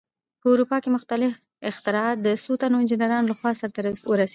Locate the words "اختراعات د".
1.69-2.27